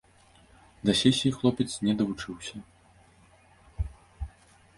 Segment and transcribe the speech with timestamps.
[0.89, 2.55] Да сесіі хлопец не давучыўся.